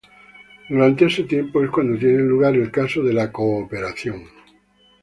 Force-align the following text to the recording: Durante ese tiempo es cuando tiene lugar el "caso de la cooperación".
Durante 0.67 1.05
ese 1.05 1.25
tiempo 1.25 1.63
es 1.63 1.69
cuando 1.69 1.99
tiene 1.99 2.23
lugar 2.23 2.55
el 2.55 2.71
"caso 2.71 3.03
de 3.03 3.13
la 3.13 3.31
cooperación". 3.31 4.23